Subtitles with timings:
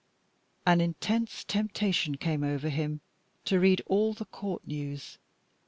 [0.65, 3.01] An intense temptation came over him
[3.45, 5.19] to read all the Court news.